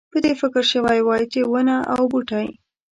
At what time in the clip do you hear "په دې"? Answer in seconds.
0.13-0.33